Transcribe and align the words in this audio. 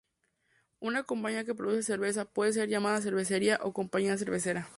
Una 0.79 1.03
compañía 1.03 1.45
que 1.45 1.53
produce 1.53 1.83
cerveza 1.83 2.25
puede 2.25 2.53
ser 2.53 2.67
llamada 2.67 3.01
cervecería 3.01 3.59
o 3.61 3.71
compañía 3.71 4.17
cervecera. 4.17 4.67